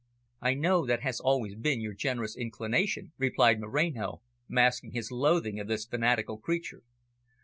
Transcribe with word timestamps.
"I 0.41 0.55
know 0.55 0.87
that 0.87 1.01
has 1.01 1.19
always 1.19 1.53
been 1.53 1.79
your 1.79 1.93
generous 1.93 2.35
inclination," 2.35 3.13
replied 3.19 3.59
Moreno, 3.59 4.23
masking 4.49 4.93
his 4.93 5.11
loathing 5.11 5.59
of 5.59 5.67
this 5.67 5.85
fanatical 5.85 6.39
creature. 6.39 6.81